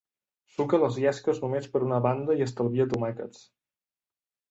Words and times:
Suca 0.53 0.79
les 0.83 0.97
llesques 1.03 1.43
només 1.45 1.69
per 1.75 1.83
una 1.91 2.01
banda 2.09 2.41
i 2.41 2.45
estalvia 2.49 2.91
tomàquets. 2.97 3.49